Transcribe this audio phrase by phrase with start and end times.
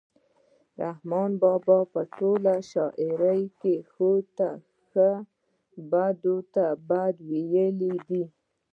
[0.81, 4.49] رحمان بابا په ټوله شاعرۍ کې ښو ته
[4.87, 5.09] ښه
[5.91, 8.23] بدو ته بد ویلي دي.